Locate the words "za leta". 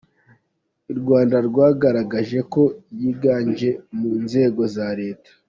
4.75-5.31